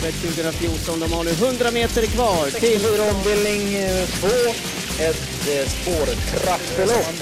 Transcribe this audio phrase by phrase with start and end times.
[0.00, 1.00] Travet 2014.
[1.00, 2.80] De har nu 100 meter kvar till...
[3.10, 3.62] ombildning
[4.20, 4.26] 2.
[5.08, 7.14] Ett eh, spårtrappelopp.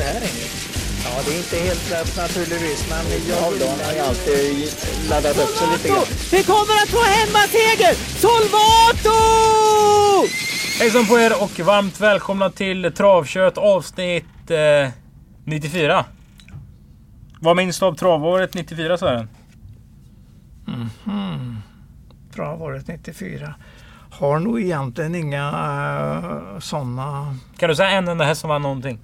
[1.04, 4.71] Ja, det är inte helt lätt naturligtvis, men jag då, har ju alltid
[5.11, 6.04] laddat upp sig lite grann.
[6.33, 7.95] Vi kommer att få hemmaseger!
[8.20, 9.18] Solvato!
[10.79, 14.90] Hejsan på er och varmt välkomna till Travkött avsnitt eh,
[15.45, 16.04] 94.
[17.40, 19.29] Vad minns du av travåret 94 Sören?
[22.39, 23.55] Travåret 94.
[24.10, 27.37] Har nog egentligen inga uh, sådana...
[27.56, 28.98] Kan du säga en enda häst som vann någonting?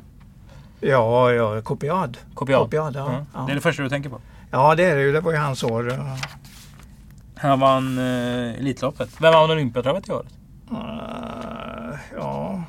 [0.81, 2.19] Ja, ja, kopiad.
[2.35, 2.61] Kopiad?
[2.61, 3.13] Kopiad, ja.
[3.13, 3.41] Ja, ja.
[3.47, 4.21] Det är det första du tänker på?
[4.51, 5.13] ja, det är det ju.
[5.13, 5.89] Det var ju hans år.
[5.89, 6.17] uh,
[7.37, 9.21] Han vann eh, Elitloppet.
[9.21, 10.27] Vem vann Olympiatravet i år?
[10.73, 10.79] uh,
[12.17, 12.63] ja.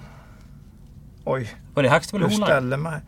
[1.24, 3.02] Oj, Var det Huxtable mig.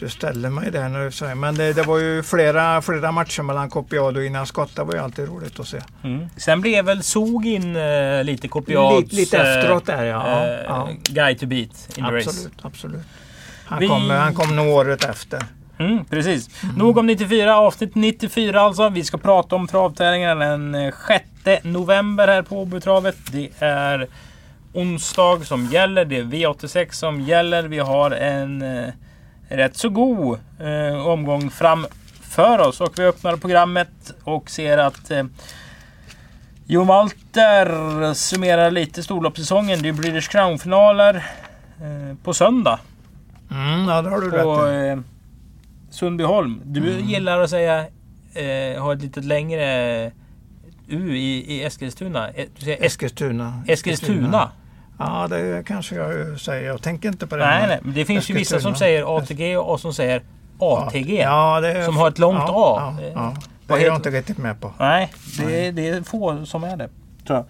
[0.00, 1.34] Du ställer mig där säger.
[1.34, 4.76] Men det, det var ju flera, flera matcher mellan kopiad och innan skott.
[4.76, 5.80] Det var ju alltid roligt att se.
[6.04, 6.28] Mm.
[6.36, 9.02] Sen blev väl Zug in eh, lite Kopiads...
[9.02, 10.46] Lite, lite efteråt där ja.
[10.46, 10.88] eh, ja.
[11.02, 12.30] Guy to beat in the race.
[12.30, 13.02] Absolut, absolut.
[13.64, 15.42] Han, Vi- kom, han kom nog året efter.
[15.78, 16.50] Mm, precis.
[16.76, 17.56] Nog om 94.
[17.56, 18.88] Avsnitt 94 alltså.
[18.88, 20.94] Vi ska prata om travtävlingar den eh,
[21.44, 23.16] 6 november här på Åbytravet.
[23.32, 24.08] Det är
[24.72, 26.04] onsdag som gäller.
[26.04, 27.62] Det är V86 som gäller.
[27.62, 28.88] Vi har en eh,
[29.50, 32.80] rätt så god eh, omgång framför oss.
[32.80, 35.24] Och vi öppnar programmet och ser att eh,
[36.66, 39.82] Jo Walter summerar lite storloppssäsongen.
[39.82, 41.14] Det är British Crown-finaler
[41.80, 42.78] eh, på söndag
[43.52, 45.02] Mm, ja, det har du på rätt eh,
[45.90, 46.60] Sundbyholm.
[46.64, 47.08] Du Mm.
[47.08, 47.78] gillar att säga
[48.34, 49.66] eh, ha ett lite längre
[50.88, 52.28] U i, i Eskilstuna.
[52.30, 53.62] Eh, Du säger Esk Eskilstuna.
[53.68, 54.50] Eskilstuna.
[55.00, 56.66] Ja, det kanske jag säger.
[56.66, 57.46] Jag tänker inte på det.
[57.46, 57.78] Nej, nej.
[57.94, 60.22] Det finns ju vissa som säger ATG och som säger
[60.58, 61.20] ATG.
[61.22, 62.96] Ja, är, Som har ett långt ja, A.
[63.00, 63.20] Ja, ja.
[63.66, 64.72] vad Det är jag heter- inte riktigt med på.
[64.78, 66.88] Nej, det, det är få som är det.
[67.26, 67.46] Tror jag.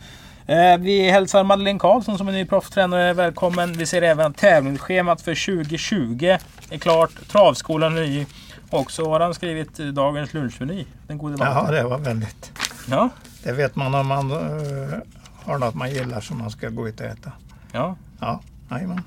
[0.74, 3.72] Eh, Vi hälsar Madeleine Karlsson som är ny proffstränare välkommen.
[3.72, 6.36] Vi ser även tävlingsschemat för 2020
[6.70, 7.10] är klart.
[7.28, 8.26] Travskolan är ny.
[8.70, 10.84] Och så har han skrivit eh, dagens lunchmeny.
[11.06, 11.72] Den gode Walter.
[11.72, 12.52] det var väldigt.
[12.90, 13.08] Ja,
[13.42, 14.98] Det vet man om man eh,
[15.44, 17.32] har något man gillar som man ska gå ut och äta.
[17.72, 17.96] ja.
[18.20, 18.40] Ja,
[18.70, 19.02] jajamän.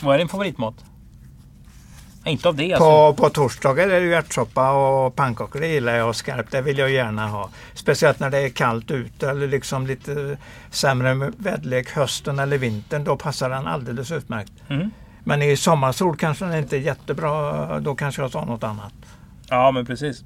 [0.00, 0.74] Vad är din favoritmat?
[2.24, 2.88] Inte av det alltså.
[2.88, 5.60] På, på torsdagar är det ju ärtsoppa och pannkakor.
[5.60, 6.52] Det gillar jag skarpt.
[6.52, 7.50] Det vill jag gärna ha.
[7.74, 10.36] Speciellt när det är kallt ute eller liksom lite
[10.70, 13.04] sämre väderlek hösten eller vintern.
[13.04, 14.52] Då passar den alldeles utmärkt.
[14.68, 14.90] Mm.
[15.24, 17.80] Men i sommarsol kanske den inte är jättebra.
[17.80, 18.92] Då kanske jag tar något annat.
[19.48, 20.24] Ja, men precis.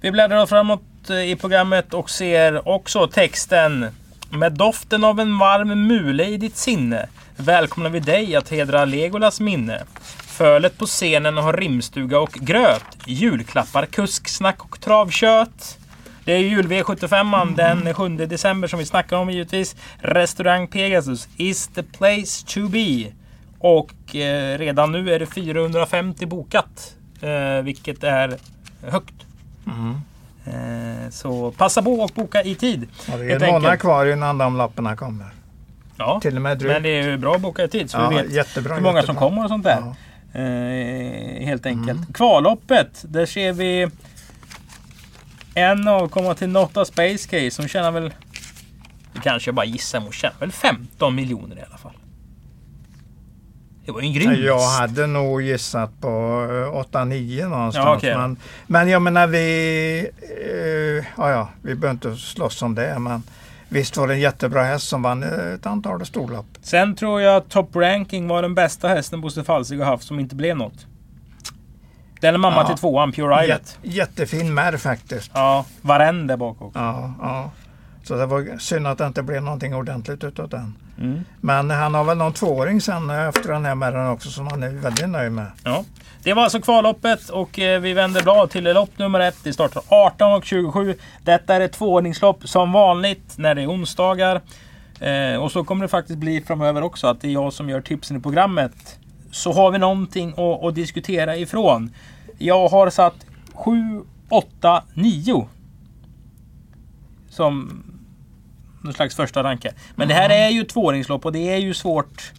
[0.00, 3.86] Vi bläddrar framåt eh, i programmet och ser också texten.
[4.34, 7.06] Med doften av en varm mule i ditt sinne
[7.36, 9.82] välkomnar vi dig att hedra Legolas minne.
[10.26, 12.84] Fölet på scenen har rimstuga och gröt.
[13.06, 15.78] Julklappar, kusksnack och travkött.
[16.24, 19.76] Det är jul V75 den 7 december som vi snackar om givetvis.
[19.98, 23.12] Restaurang Pegasus is the place to be.
[23.58, 26.94] Och eh, redan nu är det 450 bokat.
[27.20, 28.38] Eh, vilket är
[28.82, 29.14] högt.
[29.66, 30.00] Mm.
[30.46, 32.88] Eh, så passa på och boka i tid.
[33.12, 35.26] Och det är en månad kvar innan de lapparna kommer.
[35.96, 36.72] Ja, Till och med drygt.
[36.72, 38.82] men det är ju bra att boka i tid så Ja, vi vet jättebra, hur
[38.82, 39.20] många som jättebra.
[39.28, 39.78] kommer och sånt där.
[40.32, 40.40] Ja.
[40.40, 42.14] Eh, helt enkelt.
[42.14, 43.88] Kvalloppet, där ser vi
[45.54, 48.12] en avkomma till Notta Space Case som tjänar väl,
[49.22, 51.92] kanske jag bara gissar, men hon tjänar väl 15 miljoner i alla fall.
[53.86, 57.86] Det var en grym Jag hade nog gissat på eh, 8-9 någonstans.
[57.86, 58.16] Ja, okej.
[58.16, 58.36] men,
[58.66, 60.10] men jag menar vi...
[60.50, 62.98] Eh, ja, ja, vi behöver inte slåss om det.
[62.98, 63.22] Men
[63.68, 66.46] visst var det en jättebra häst som vann ett antal storlopp.
[66.62, 70.20] Sen tror jag att Top Ranking var den bästa hästen Bosse Falsig har haft som
[70.20, 70.86] inte blev något.
[72.20, 72.66] Den är mamma Ja.
[72.68, 73.78] till tvåan, Pure Islet.
[73.82, 75.30] Jät, jättefin märr faktiskt.
[75.34, 76.78] Ja, Varenne där bak också.
[76.78, 77.50] Ja, ja.
[78.04, 80.74] Så det var synd att det inte blev någonting ordentligt utav den.
[80.98, 81.24] Mm.
[81.40, 84.62] Men han har väl någon tvååring sen eh, efter den här märren också som han
[84.62, 85.46] är väldigt nöjd med.
[85.64, 85.84] Ja.
[86.22, 89.36] Det var alltså kvalloppet och eh, vi vänder blad till lopp nummer ett.
[89.42, 90.94] Det startar 18.27.
[91.22, 94.40] Detta är ett tvåordningslopp som vanligt när det är onsdagar.
[95.00, 97.80] Eh, och så kommer det faktiskt bli framöver också att det är jag som gör
[97.80, 98.98] tipsen i programmet.
[99.30, 101.90] Så har vi någonting att, att diskutera ifrån.
[102.38, 103.14] Jag har satt
[103.54, 105.48] 7, 8, 9.
[107.30, 107.82] Som
[108.84, 109.72] någon slags första ranke.
[109.94, 112.32] Men det här är ju ett tvååringslopp och det är ju svårt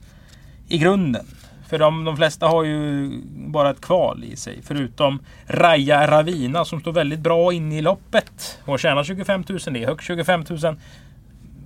[0.68, 1.26] i grunden.
[1.68, 4.60] För de, de flesta har ju bara ett kval i sig.
[4.64, 8.60] Förutom Raja Ravina som står väldigt bra inne i loppet.
[8.66, 9.60] Och tjänar 25 000.
[9.60, 10.78] Det är högst 25 000.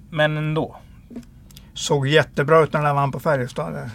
[0.10, 0.76] Men ändå.
[1.74, 3.90] Såg jättebra ut när han vann på Färjestad.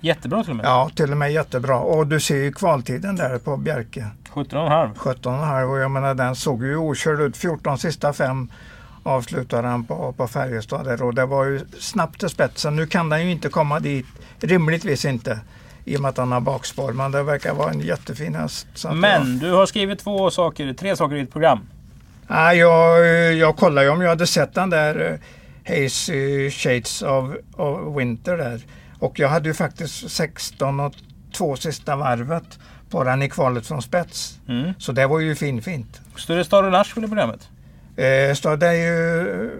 [0.00, 0.66] Jättebra till och med.
[0.66, 1.78] Ja, till och med jättebra.
[1.78, 4.06] Och du ser ju kvaltiden där på Bjerke.
[4.32, 4.94] 17,5.
[4.94, 8.48] 17,5 och jag menar den såg ju okörd ut 14 sista fem
[9.08, 12.76] avslutade han på, på Färjestad och det var ju snabbt till spetsen.
[12.76, 14.06] Nu kan han ju inte komma dit,
[14.40, 15.40] rimligtvis inte
[15.84, 16.92] i och med att han har bakspår.
[16.92, 18.66] Men det verkar vara en jättefin häst.
[18.94, 21.58] Men du har skrivit två saker, tre saker i ditt program.
[22.28, 25.20] Ja, jag, jag kollade ju om jag hade sett den där
[25.66, 28.60] eh, Hazy Shades of, of Winter där.
[28.98, 30.94] Och jag hade ju faktiskt 16 och
[31.32, 32.58] två sista varvet
[32.90, 34.38] på den i kvalet från spets.
[34.48, 34.72] Mm.
[34.78, 36.00] Så det var ju fin, fint.
[36.16, 37.48] Står det Star Nashville i programmet?
[37.98, 39.50] Eh, är ju,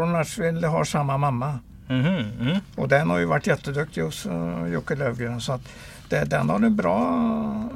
[0.00, 1.58] och Nashville har samma mamma.
[1.88, 2.58] Mhm, mm.
[2.76, 5.40] Och den har ju varit jätteduktig hos uh, Jocke Löfgren.
[5.40, 5.60] Så att
[6.08, 7.68] det, den har en bra,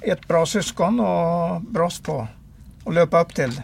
[0.00, 2.28] ett bra syskon och brons på
[2.84, 3.62] att löpa upp till.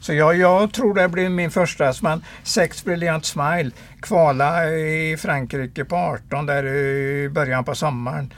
[0.00, 3.70] Så jag, jag tror det blir min första men sex Brilliant Smile
[4.00, 8.32] kvala i Frankrike på 18 där i början på sommaren.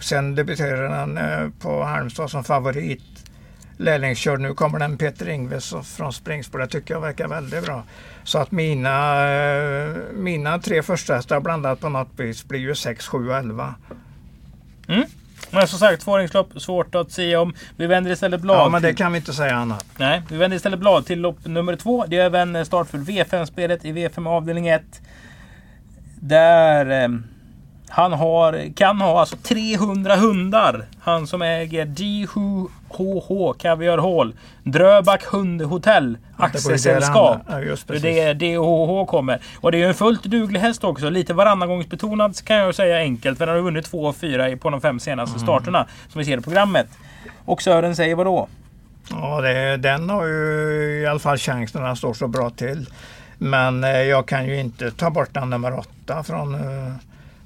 [0.00, 3.13] Sen debuterade den eh, på Halmstad som favorit
[3.76, 4.40] lärlingskörd.
[4.40, 6.58] Nu kommer den Peter Ingves från Springspår.
[6.58, 7.82] Det tycker jag verkar väldigt bra.
[8.24, 13.06] Så att mina, eh, mina tre första hästar blandat på något vis blir ju 6,
[13.06, 13.74] 7 och 11.
[15.50, 17.54] Men som sagt, tvååringslopp svårt att säga om.
[17.76, 18.56] Vi vänder istället blad.
[18.56, 19.86] Ja, men det kan vi inte säga annat.
[19.96, 22.04] Nej, vi vänder istället blad till lopp nummer två.
[22.08, 24.82] Det är även eh, start för V5-spelet i V5 avdelning 1.
[26.20, 27.08] Där eh,
[27.88, 30.86] han har, kan ha alltså 300 hundar.
[31.00, 37.40] Han som äger G7 HH Kaviarhål, Dröback Hundhotell Aktiesällskap.
[37.48, 39.40] Ja, det är DHH kommer.
[39.60, 41.10] Och det är ju en fullt duglig häst också.
[41.10, 43.38] Lite varannangångsbetonad kan jag säga enkelt.
[43.38, 45.46] För den har vunnit två och fyra på de fem senaste mm.
[45.46, 45.86] starterna.
[46.08, 46.86] Som vi ser i programmet.
[47.44, 48.48] Och Sören säger vadå?
[49.10, 52.86] Ja, det, den har ju i alla fall chans när den står så bra till.
[53.38, 56.94] Men eh, jag kan ju inte ta bort den nummer åtta från, eh,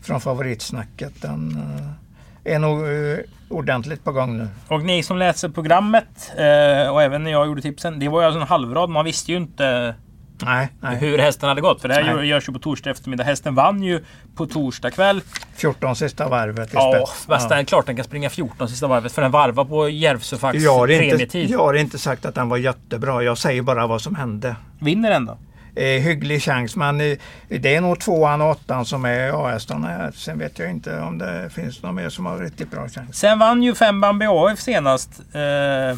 [0.02, 1.22] från favoritsnacket.
[1.22, 2.07] Den, eh,
[2.44, 3.18] är nog eh,
[3.48, 4.48] ordentligt på gång nu.
[4.68, 7.98] Och ni som läser programmet eh, och även när jag gjorde tipsen.
[7.98, 8.90] Det var ju alltså en halvrad.
[8.90, 9.94] Man visste ju inte
[10.42, 10.96] Nej, nej.
[10.96, 11.80] hur hästen hade gått.
[11.80, 12.26] För det här Nej.
[12.28, 13.24] görs ju på torsdag eftermiddag.
[13.24, 14.04] Hästen vann ju
[14.36, 15.20] på torsdag kväll.
[15.54, 17.48] 14 sista varvet i Ja, spets.
[17.48, 19.12] det är klart den kan springa 14 sista varvet.
[19.12, 21.50] För den varvar på Järvsöfax premietid.
[21.50, 23.22] jag har inte sagt att den var jättebra.
[23.22, 24.56] Jag säger bara vad som hände.
[24.80, 25.38] Vinner den då?
[25.78, 30.10] Eh, hygglig chans men eh, det är nog tvåan och åttan som är A-hästarna här.
[30.10, 33.16] Sen vet jag inte om det finns någon mer som har riktigt bra chans.
[33.16, 35.10] Sen vann ju fem Bambi AF senast.
[35.32, 35.90] Eh,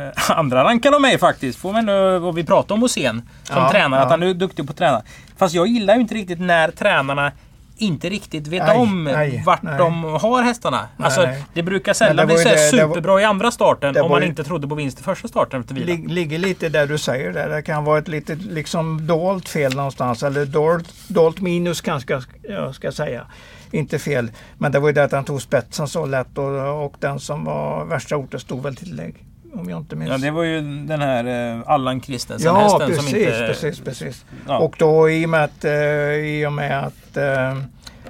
[0.00, 1.58] eh, andra rankade de mig faktiskt.
[1.58, 4.00] Får man nu vad vi pratar om Hosén som Ja, tränare.
[4.00, 4.10] Att ja.
[4.10, 5.02] han är duktig på att träna.
[5.36, 7.32] Fast jag gillar ju inte riktigt när tränarna
[7.78, 9.78] inte riktigt vet Nej, om nej, vart nej.
[9.78, 10.88] de har hästarna.
[10.96, 14.28] Alltså, det brukar sällan bli så det var- superbra i andra starten om man ju-
[14.28, 15.86] inte trodde på vinst i första starten efter vila.
[15.86, 17.48] Lig, ligger lite där du säger där.
[17.48, 20.22] Det kan vara ett litet liksom dolt fel någonstans.
[20.22, 23.26] Eller dolt, dolt minus kanske jag ska säga.
[23.70, 24.30] Inte fel.
[24.58, 27.44] Men det var ju det att han tog spetsen så lätt och, och den som
[27.44, 29.14] var värsta orten stod väl tillägg.
[29.52, 30.10] Om jag inte minns.
[30.10, 33.46] Ja, det var ju den här eh, Allan Ja, Christensen-hästen precis, som inte...
[33.46, 34.24] precis, precis.
[34.48, 34.58] Ja.
[34.58, 35.72] Och då i och med att, eh,
[36.12, 37.58] i och med att eh,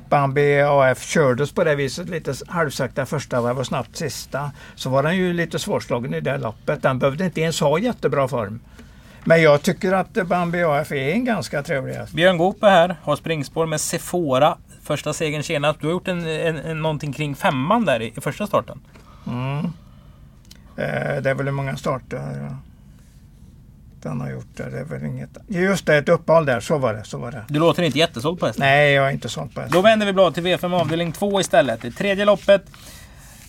[0.09, 5.03] Bambi AF kördes på det viset lite halvsakta första varv och snabbt sista så var
[5.03, 6.83] den ju lite svårslagen i det loppet.
[6.83, 8.61] Den behövde inte ens ha jättebra form.
[9.25, 12.13] Men jag tycker att Bambi AF är en ganska trevlig häst.
[12.13, 14.57] Björn Goop är här, har springspår med Sephora.
[14.83, 15.81] Första segern senast.
[15.81, 18.81] Du har gjort en, en, en, någonting kring femman där i, i första starten.
[19.27, 19.73] Mm.
[20.79, 22.57] Eh, det är väl hur många starter
[24.03, 24.57] den har gjort.
[24.57, 24.71] Det.
[24.71, 25.31] det är väl inget.
[25.47, 26.61] Just det, ett uppehåll där.
[26.61, 27.05] Så var det.
[27.05, 27.45] Så var det.
[27.49, 28.67] Du låter inte jättesåld på hästen.
[28.67, 29.73] Nej, jag är inte såld på häst.
[29.73, 31.83] Då vänder vi blad till V5 avdelning 2 istället.
[31.83, 32.63] Det tredje loppet.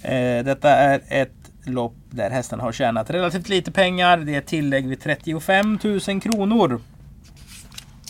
[0.01, 1.31] Eh, detta är ett
[1.63, 4.17] lopp där hästen har tjänat relativt lite pengar.
[4.17, 6.81] Det är tillägg vid 35 000 kronor.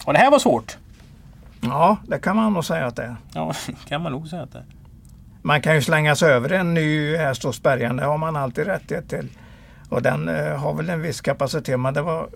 [0.05, 0.77] Och det här var svårt.
[1.61, 3.15] Ja, det kan man nog säga att det är.
[3.33, 3.53] Ja,
[3.87, 4.78] kan man nog säga att det är.
[5.41, 7.95] Man kan ju slänga sig över en ny häst hos Bergan.
[7.95, 9.29] Det har man alltid rättighet till.
[9.89, 12.29] Och den eh, har väl en viss kapacitet men det var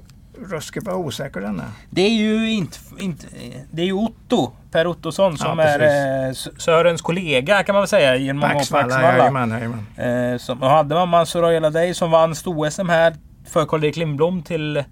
[0.50, 1.66] ruskigt vad osäker den är.
[1.90, 3.28] Det är ju inte, inte...
[3.72, 7.88] Det är ju Otto, Per Ottosson, som Ja, är eh, Sörens kollega kan man väl
[7.88, 10.04] säga genom många år.
[10.04, 13.16] Eh, som, hade man Mansour Ayala Day som vann sto-SM här
[13.48, 14.84] för Karl-Erik Lindblom till...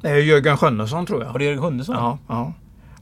[0.00, 1.38] Det är Jörgen Sjunnesson tror Var jag.
[1.38, 1.96] det Jörgen Sjunnesson?
[1.96, 2.52] Ja, ja.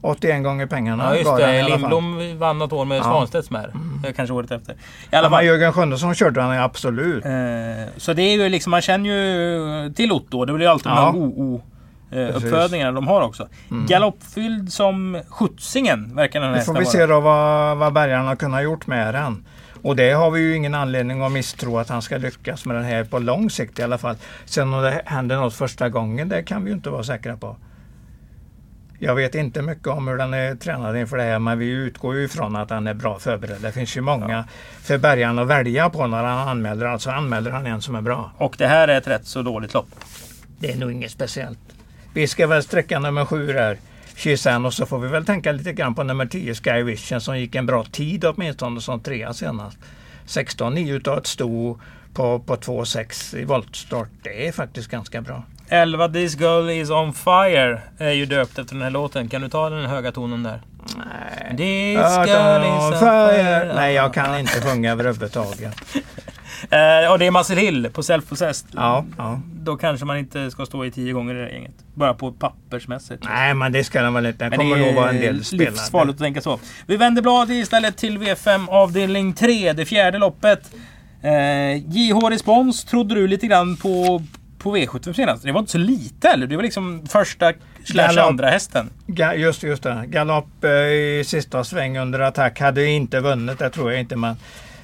[0.05, 1.63] 81 gånger pengarna Ja just det.
[1.63, 3.03] Lindblom vann något år med Ja.
[3.03, 3.71] Svanstedts med.
[4.05, 4.75] Eh, Kanske året efter.
[5.11, 5.45] I alla fall.
[5.45, 7.25] Jörgen Sjunnesson körde han absolut.
[7.25, 7.31] Eh,
[7.97, 10.45] så det är ju liksom, man känner ju till Otto.
[10.45, 11.05] Det blir ju alltid Ja.
[11.13, 11.61] de OO
[12.11, 13.47] eh, uppfödningarna de har också.
[13.87, 16.85] Galoppfylld som skjutsingen verkar den här Nu får vi vara.
[16.85, 19.45] se då vad, vad har kunnat gjort med den.
[19.81, 22.85] Och det har vi ju ingen anledning att misstro att han ska lyckas med den
[22.85, 24.15] här på lång sikt i alla fall.
[24.45, 27.55] Sen om det händer något första gången, det kan vi ju inte vara säkra på.
[28.99, 32.15] Jag vet inte mycket om hur den är tränad inför det här men vi utgår
[32.15, 33.61] ju ifrån att han är bra förberedd.
[33.61, 34.45] Det finns ju många
[34.81, 36.85] för Bergan att välja på när han anmäler.
[36.85, 38.31] Alltså anmäler han en som är bra.
[38.37, 39.87] Och det här är ett rätt så dåligt lopp.
[40.59, 41.59] det är nog inget speciellt.
[42.13, 43.77] Vi ska väl sträcka nummer sju där.
[44.15, 47.39] Chisan och så får vi väl tänka lite grann på nummer 10 Sky Vision som
[47.39, 49.77] gick en bra tid åtminstone som trea senast.
[50.27, 51.79] 16-9 utav ett sto
[52.13, 54.09] på, på 2,6 i voltstart.
[54.23, 55.43] Det är faktiskt ganska bra.
[55.69, 59.29] 11 This Girl Is On Fire är ju döpt efter den här låten.
[59.29, 60.61] Kan du ta den höga tonen där?
[60.97, 61.57] Nej.
[61.57, 63.73] This girl is on fire.
[63.75, 65.75] Nej, jag kan inte sjunga överhuvudtaget.
[66.69, 68.65] Eh, och det är Muscle Hill på Self-Possessed.
[68.71, 69.39] Ja, ja.
[69.53, 71.71] Då kanske man inte ska stå i tio gånger i det gänget.
[71.93, 73.23] Bara på pappersmässigt.
[73.23, 74.49] Nej, men det ska den väl inte.
[74.49, 75.69] Den kommer nog vara en del spelare.
[75.69, 76.59] livsfarligt att tänka så.
[76.87, 80.71] Vi vänder blad istället till V5 avdelning 3, det fjärde loppet.
[81.21, 84.21] Eh, JH Respons trodde du lite grann på,
[84.65, 85.43] på V75 senast.
[85.43, 86.47] Det var inte så lite eller?
[86.47, 87.53] Det var liksom första
[87.85, 88.89] slash andra hästen.
[89.07, 90.03] Ga- Just, just det.
[90.07, 92.59] Galopp eh, i sista sväng under attack.
[92.59, 94.15] Hade inte vunnit, det tror jag inte.
[94.15, 94.35] Men,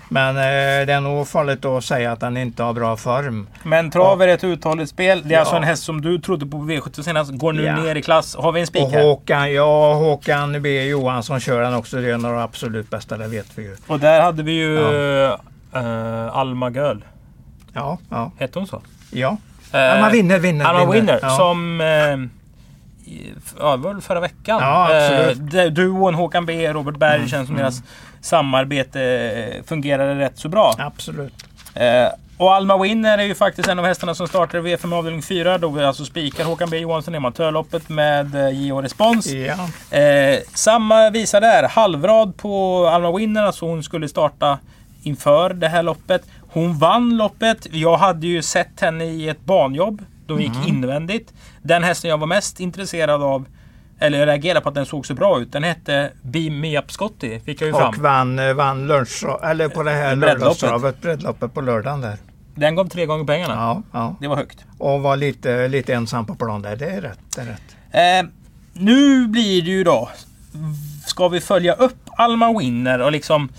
[0.10, 3.48] men eh, det är nog farligt att säga att han inte har bra form.
[3.64, 5.22] Men trav är ett uthålligt spel.
[5.26, 5.40] Det är Ja.
[5.40, 7.32] alltså en häst som du trodde på på V75 senast.
[7.32, 7.76] Går nu Ja.
[7.76, 8.36] ner i klass.
[8.36, 9.04] Har vi en spik här?
[9.04, 11.98] Håkan, ja, Håkan B Johansson kör han också.
[11.98, 13.76] Det är en av de absolut bästa, det vet vi ju.
[13.88, 14.80] Och där hade vi ju
[15.74, 17.04] eh, Alma Göl.
[17.74, 18.82] Ja, ja, Hette hon så?
[19.12, 19.38] ja.
[19.72, 21.20] Eh, Alma vinner, vinner, Alma Winner.
[21.22, 21.30] Ja.
[21.30, 21.82] Som...
[21.82, 21.88] Eh,
[23.60, 24.60] ja, det var väl förra veckan.
[24.62, 25.54] Ja, absolut.
[25.54, 27.64] Eh, duon Håkan B, Robert Berg Mm, känns som mm.
[27.64, 27.84] deras
[28.22, 30.74] samarbete fungerade rätt så bra.
[30.78, 31.34] Absolut.
[32.42, 35.58] Och Alma Winner är ju faktiskt en av hästarna som startar i V5 avdelning 4.
[35.58, 39.28] Då vi alltså spikar Håkan B Johansson i amatörloppet med JH Respons.
[39.28, 39.98] Ja.
[39.98, 41.68] Eh, samma visa där.
[41.68, 43.44] Halvrad på Alma Winner.
[43.44, 44.60] Alltså hon skulle starta
[45.04, 46.24] inför det här loppet.
[46.54, 47.68] Hon vann loppet.
[47.72, 50.02] Jag hade ju sett henne i ett banjobb.
[50.28, 50.68] De gick Mhm.
[50.68, 51.34] invändigt.
[51.62, 53.46] Den hästen jag var mest intresserad av,
[54.00, 55.52] eller jag reagerade på att den såg så bra ut.
[55.52, 57.40] Den hette Beam Me Up Scotty.
[57.40, 57.90] Fick jag ju fram.
[57.90, 60.40] Och vann, eh, vann lunch, eller på det här Breddloppet.
[60.40, 62.18] lördagstravet, breddloppet på lördagen där.
[62.56, 63.54] Den gav tre gånger pengarna.
[63.54, 64.16] Ja, ja.
[64.20, 64.66] Det var högt.
[64.78, 66.76] Och var lite, lite ensam på plan där.
[66.76, 67.20] Det är rätt.
[67.36, 67.76] Det är rätt.
[68.26, 68.30] Eh,
[68.74, 70.10] nu blir det ju då...
[71.06, 73.50] Ska vi följa upp Alma Winner och liksom...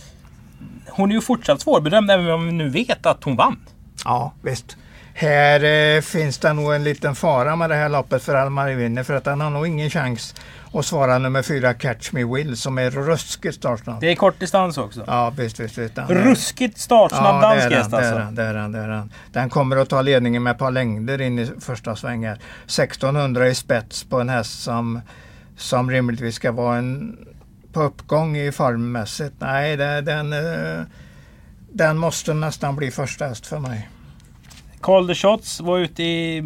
[0.94, 3.56] Hon är ju fortsatt svårbedömd även om vi nu vet att hon vann.
[4.04, 4.76] Ja, visst.
[5.14, 9.02] Här eh, finns det nog en liten fara med det här loppet för Almar vinner
[9.02, 10.34] för att han har nog ingen chans
[10.72, 14.00] att svara nummer fyra Catch Me Will som är ruskigt startsnabb.
[14.00, 15.04] Det är kort distans också.
[15.06, 15.78] Ja, visst, visst.
[15.78, 15.96] visst.
[15.96, 18.14] Han Ruskigt startsnabb Ja, dansk häst alltså.
[18.18, 19.12] han, det är han, det är han.
[19.32, 22.36] Den kommer att ta ledningen med ett par längder in i första svängen.
[22.64, 25.00] 1600 i spets på en häst som,
[25.56, 27.16] som rimligtvis ska vara en
[27.72, 29.34] på uppgång i formmässigt.
[29.38, 30.82] Nej, det, den, eh,
[31.72, 33.88] den måste nästan bli första häst för mig.
[34.80, 36.42] Call the Shots var ute i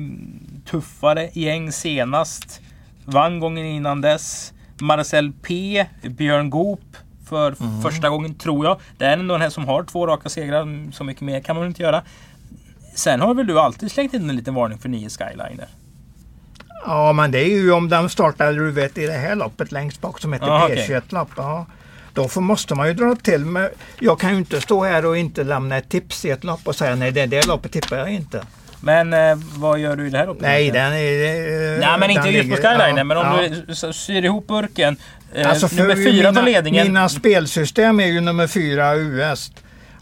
[0.70, 2.60] tuffare gäng senast.
[3.04, 4.52] Vann gången innan dess.
[4.80, 5.86] Marcel P.
[6.02, 7.82] Björn Goop för Mm.
[7.82, 8.80] första gången tror jag.
[8.98, 10.92] Det är ändå en här som har två raka segrar.
[10.92, 12.02] Så mycket mer kan man inte göra.
[12.94, 15.68] Sen har väl du alltid slängt in en liten varning för nio Skyliner?
[16.86, 20.00] Ja, men det är ju om de startar du vet, i det här loppet längst
[20.00, 20.86] bak som heter okej.
[20.88, 21.28] P21-lopp.
[21.36, 21.66] Ja.
[22.14, 23.70] Då får, måste man ju dra till med.
[24.00, 26.76] Jag kan ju inte stå här och inte lämna ett tips i ett lopp och
[26.76, 28.42] säga nej, det, det loppet tippar jag inte.
[28.80, 30.42] Men eh, vad gör du i det här loppet?
[30.42, 31.74] Nej, den är...
[31.74, 32.88] eh, Nej men inte den just på Skyliner.
[32.96, 33.48] ja, men om ja.
[33.66, 34.96] du syr ihop burken.
[35.34, 36.86] Eh, Alltså nummer fyra mina, tar ledningen.
[36.86, 39.50] Mina spelsystem är ju nummer fyra US.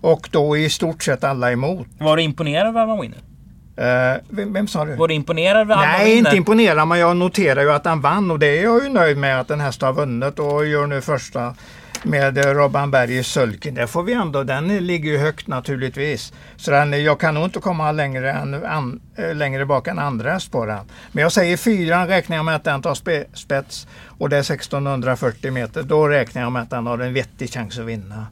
[0.01, 1.87] Och då i stort sett alla emot.
[1.99, 3.19] Var du imponerad av Alma Winner?
[3.77, 4.95] Eh, vem, vem sa du?
[4.95, 6.19] Var du imponerad Nej, Winner?
[6.19, 9.17] inte imponerad, men jag noterar ju att han vann och det är jag ju nöjd
[9.17, 11.55] med att den häst har vunnit och gör nu första
[12.05, 13.75] med eh, Robban Berg i sulken.
[13.75, 16.33] Det får vi ändå, den ligger ju högt naturligtvis.
[16.57, 20.33] Så den, jag kan nog inte komma längre, än, an, eh, längre bak än andra
[20.33, 20.85] häst på den.
[21.13, 23.87] Men jag säger fyran räknar jag med att den tar spe, spets
[24.19, 25.83] och det är 1640 meter.
[25.83, 28.27] Då räknar jag med att den har en vettig chans att vinna.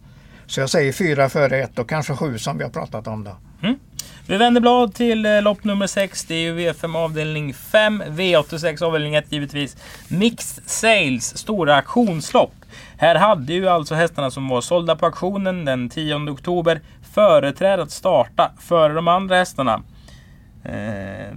[0.46, 3.36] Så jag säger fyra före ett och kanske sju som vi har pratat om då.
[3.62, 3.78] Mm.
[4.26, 6.24] Vi vänder blad till eh, lopp nummer 6.
[6.24, 8.02] Det är ju V5 avdelning 5.
[8.02, 9.76] V86 avdelning 1 givetvis.
[10.08, 12.54] Mixed Sales stora auktionslopp.
[12.96, 16.80] Här hade ju alltså hästarna som var sålda på auktionen den 10 oktober
[17.14, 19.82] företräde att starta före de andra hästarna.
[20.64, 21.36] Eh,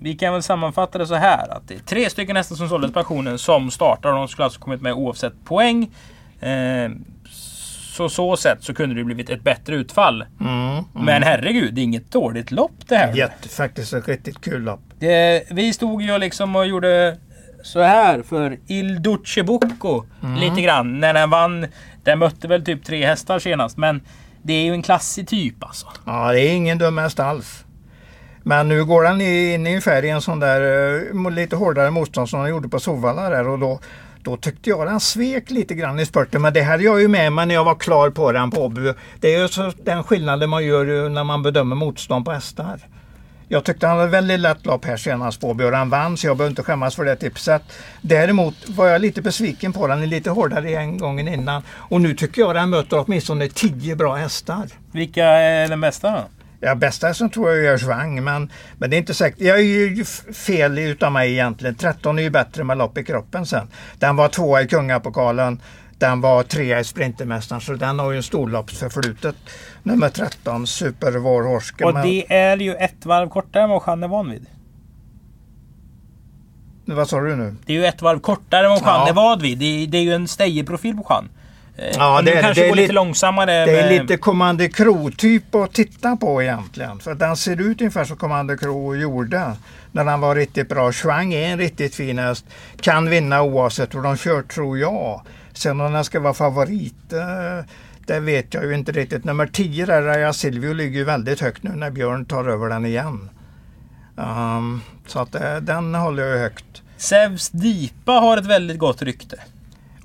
[0.00, 2.92] vi kan väl sammanfatta det så här att det är tre stycken hästar som såldes
[2.92, 5.90] på auktionen som startar och de skulle alltså kommit med oavsett poäng.
[6.40, 6.90] Eh,
[7.96, 10.24] så så sätt så kunde det blivit ett bättre utfall.
[10.40, 13.12] Mm, Men herregud, det är inget dåligt lopp det här.
[13.16, 14.80] Jätte, faktiskt ett riktigt kul lopp.
[14.98, 17.16] Det, vi stod ju liksom och gjorde
[17.62, 20.04] så här för Il Duce Bucco
[20.40, 21.00] lite grann.
[21.00, 21.66] När den vann.
[22.04, 23.76] Den mötte väl typ tre hästar senast.
[23.76, 24.00] Men
[24.42, 25.86] det är ju en klassig typ alltså.
[26.06, 27.64] Ja, det är ingen dum häst alls.
[28.42, 30.60] Men nu går han i- in ungefär i en sån där
[31.24, 33.80] eh, lite hårdare motstånd som han gjorde på Sovalla där och då,
[34.26, 36.42] då tyckte jag den svek lite grann i spurten.
[36.42, 38.92] Men det hade jag ju med mig när jag var klar på den på Åby.
[39.20, 42.80] Det är ju så den skillnaden man gör när man bedömer motstånd på hästar.
[43.48, 46.36] Jag tyckte han hade väldigt lätt lopp här senast på och Han vann så jag
[46.36, 47.62] behöver inte skämmas för det tipset.
[48.00, 51.62] Däremot var jag lite besviken på den, lite hårdare en gången innan.
[51.70, 54.66] Och nu tycker jag den möter åtminstone tio bra hästar.
[54.92, 56.35] Vilka är den bästa då?
[56.66, 59.40] Ja, bästa som tror jag är Schwang, men, men det är inte säkert.
[59.40, 60.04] Jag är ju
[60.34, 61.74] fel utav mig egentligen.
[61.74, 63.68] 13 är ju bättre med lopp i kroppen sen.
[63.98, 65.62] Den var tvåa i Kungapokalen.
[65.98, 69.36] Den var trea i Sprintermästaren så den har ju en storloppsförflutet.
[69.82, 71.84] Nummer 13, Super Warhorske.
[71.84, 74.46] Och det är ju ett varv kortare än vad Jeanne är van vid.
[76.84, 77.56] Vad sa du nu?
[77.66, 79.08] Det är ju ett varv kortare än vad Jeanne ja.
[79.08, 79.58] är van vid.
[79.58, 81.28] Det är, det är ju en stejerprofil på Jeanne.
[81.78, 83.66] Eh, ja, det, kanske det går lite långsammare.
[83.66, 86.98] Det är lite Commander Kro-typ att titta på egentligen.
[86.98, 89.52] För den ser ut ungefär som Commander Kro gjorde
[89.92, 90.92] när han var riktigt bra.
[90.92, 92.44] Schwang är en riktigt fin häst.
[92.80, 95.22] Kan vinna oavsett hur de kör tror jag.
[95.52, 97.64] Sen om den ska vara favorit, eh,
[98.06, 99.24] det vet jag ju inte riktigt.
[99.24, 102.86] Nummer 10 där, Raja Silvio, ligger ju väldigt högt nu när Björn tar över den
[102.86, 103.30] igen.
[104.16, 106.82] Um, så att eh, den håller jag högt.
[106.96, 109.36] Zeus Dipa har ett väldigt gott rykte.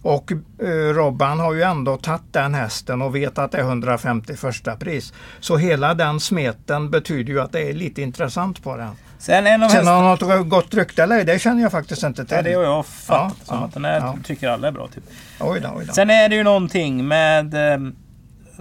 [0.01, 4.36] Och eh, Robban har ju ändå tagit den hästen och vet att det är 150
[4.36, 5.13] första pris.
[5.39, 8.91] Så hela den smeten betyder ju att det är lite intressant på den.
[9.17, 12.36] Sen, en av Sen har något gott rykte eller det känner jag faktiskt inte till.
[12.36, 14.17] Ja, det har jag fattat ja, som ja, att den här ja.
[14.24, 14.88] tycker alla är bra.
[14.88, 15.03] Typ.
[15.39, 15.93] Oj då, oj då.
[15.93, 17.79] Sen är det ju någonting med eh,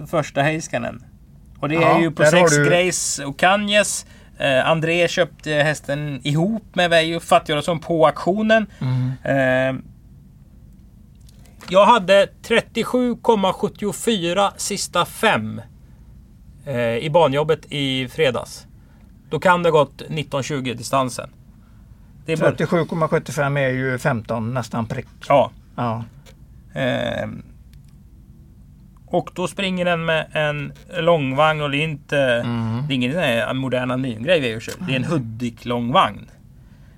[0.07, 1.03] första Heiskanen.
[1.59, 2.65] Och det är ju på sex du...
[2.65, 4.05] Grace och Kanjes.
[4.37, 8.65] Eh, André köpte hästen ihop med Veijo Fattigrosson på auktionen.
[8.79, 9.77] Mm.
[9.77, 9.81] Eh,
[11.69, 15.61] jag hade 37,74 sista fem
[16.65, 18.67] eh, i banjobbet i fredags.
[19.29, 21.29] Då kan det gått 19-20 distansen.
[22.25, 25.07] 37,75 är ju 15 nästan prick.
[25.27, 25.51] Ja.
[25.75, 26.03] ja.
[26.73, 27.29] Eh,
[29.07, 32.17] och då springer den med en långvagn och det är inte...
[32.17, 32.87] Mm.
[32.87, 34.73] Det är ingen eh, modern anonyngrej vi kör.
[34.79, 36.29] Det är en Hudik långvagn.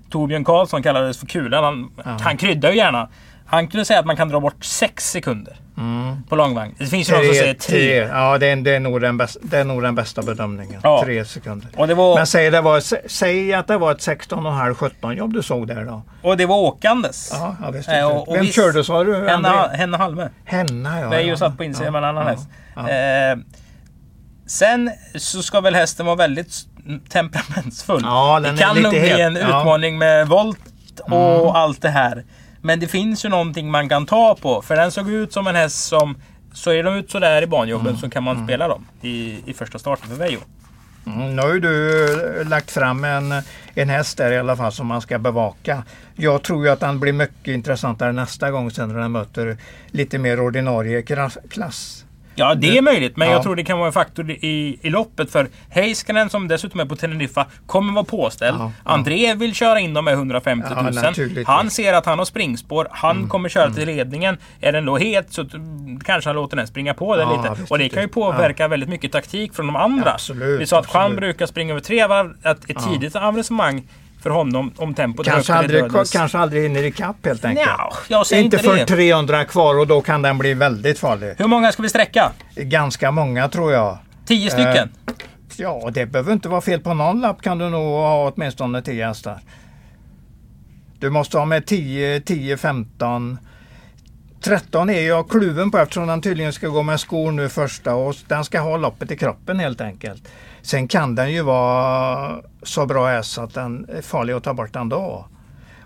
[0.10, 1.64] Torbjörn Karlsson kallades för Kulan.
[1.64, 2.18] Han, ja.
[2.22, 3.10] han kryddar ju gärna.
[3.46, 5.58] Han kunde säga att man kan dra bort 6 sekunder.
[5.78, 6.24] Mm.
[6.30, 6.76] På långvagn.
[6.78, 7.96] Det finns ju någon som säger 3.
[7.96, 10.82] Ja, det är, det, är nog den bästa, det är nog den bästa bedömningen.
[10.84, 11.02] Ja.
[11.04, 11.70] 3 sekunder.
[11.76, 12.16] Och det var...
[12.16, 16.02] Men säg, det var, säg att det var ett 16,5-17 jobb du såg där då.
[16.22, 17.30] Och det var åkandes.
[17.34, 17.90] Ja, ja visst.
[17.90, 19.28] Äh, och, och Vem visst, körde sa du?
[19.28, 20.30] Henna, Henna Halme.
[20.46, 21.10] Henna ja.
[21.10, 22.48] Vi är ju satt på insidan ja, med en annan häst.
[22.76, 22.90] Ja.
[22.90, 23.38] Eh,
[24.48, 26.54] sen så ska väl hästen vara väldigt
[27.10, 28.02] temperamentsfull.
[28.04, 30.60] Ja, det kan nog bli en utmaning med volt
[31.04, 31.56] och mm.
[31.56, 32.24] allt det här.
[32.66, 34.62] Men det finns ju någonting man kan ta på.
[34.62, 36.18] För den såg ut som en häst som...
[36.54, 38.00] Så är de ut sådär i banjobben mm.
[38.00, 38.48] så kan man mm.
[38.48, 40.40] spela dem i, i första starten för Veijo.
[41.06, 43.34] Mm, nu har ju du eh, lagt fram en,
[43.76, 45.84] en häst där i alla fall som man ska bevaka.
[46.16, 50.18] Jag tror ju att den blir mycket intressantare nästa gång sen när den möter lite
[50.18, 51.02] mer ordinarie
[51.50, 52.06] klass.
[52.36, 53.18] Ja, det är möjligt.
[53.18, 53.34] Men ja.
[53.34, 55.32] jag tror det kan vara en faktor i, i loppet.
[55.32, 58.58] För Heiskanen som dessutom är på Teneriffa kommer vara påställd.
[58.60, 58.92] Ja, ja.
[58.92, 61.46] André vill köra in dem med 150 000.
[61.48, 62.88] han ser att han har springspår.
[62.92, 63.76] Han mm, kommer köra mm.
[63.76, 64.38] till ledningen.
[64.62, 65.46] Är den då het så
[66.04, 67.56] kanske han låter den springa på den lite.
[67.70, 70.12] Och det kan ju påverka väldigt mycket taktik från de andra.
[70.14, 72.34] Absolut, Vi sa att Jean brukar springa över tre varv.
[72.44, 73.84] Ett, ett tidigt avancemang
[74.24, 77.70] för honom om tempot kanske aldrig, kanske aldrig hinner ikapp helt enkelt.
[78.26, 81.36] Säger inte, inte för 300 kvar och då kan den bli väldigt farlig.
[81.38, 82.32] Hur många ska vi sträcka?
[82.56, 83.98] Ganska många tror jag.
[84.26, 84.90] Tio stycken?
[85.08, 85.14] Eh,
[85.58, 89.08] ja, det behöver inte vara fel på någon lapp kan du nog ha åtminstone 10
[89.08, 89.40] hästar.
[91.00, 93.38] Du måste ha med 10, 10, 15
[94.42, 98.16] 13 är jag kluven på eftersom den tydligen ska gå med skor nu första och
[98.28, 100.28] den ska ha loppet i kroppen helt enkelt.
[100.64, 104.76] Sen kan den ju vara så bra häst att den är farlig att ta bort
[104.76, 105.26] ändå.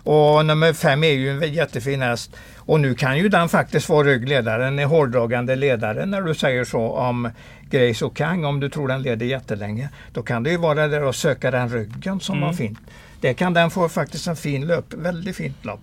[0.02, 2.36] Och nummer fem är ju en jättefin häst.
[2.56, 6.80] Och nu kan ju den faktiskt vara ryggledaren, en hårdragande ledare när du säger så
[6.80, 7.30] om
[7.70, 8.44] Grace och Kang.
[8.44, 9.88] Om du tror den leder jättelänge.
[10.12, 12.46] Då kan det ju vara där och söka den ryggen som mm.
[12.46, 12.78] var fint.
[13.20, 15.80] Det kan den få faktiskt en fin löp, väldigt fint lopp.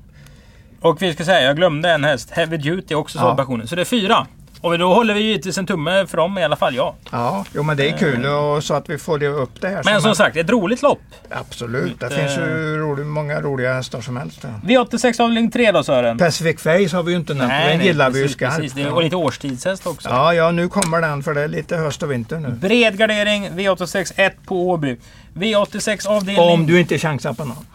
[0.79, 2.31] Och vi ska säga, jag glömde en häst.
[2.31, 3.65] Heavy Duty också ja.
[3.65, 4.27] Så det är fyra.
[4.65, 6.95] Och då håller vi givetvis en tumme för dem i alla fall, ja.
[7.11, 9.81] Ja, jo, men det är kul och så att vi får det upp det här.
[9.85, 11.01] Men som, sagt, ett roligt lopp.
[11.29, 14.39] Absolut, det finns ju rolig, många roliga hästar som helst.
[14.41, 14.49] Ja.
[14.63, 16.17] V86 avdelning 3 då Sören?
[16.17, 18.93] Pacific Face har vi ju inte nämnt, nej, den nej, gillar vi ju skarpt.
[18.93, 20.09] Och lite årstidshäst också.
[20.09, 22.49] Ja, ja, nu kommer den för det är lite höst och vinter nu.
[22.49, 24.97] Bred gardering, V86 1 på Åby.
[25.33, 26.49] V86 avdelning...
[26.49, 27.65] Om du inte chansar på någon.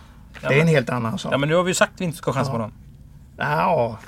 [0.42, 1.32] Ja, det är en helt annan sak.
[1.32, 2.52] Ja, men nu har vi ju sagt att vi inte ska chansa ja.
[2.52, 2.72] på någon.
[3.36, 3.98] Ja,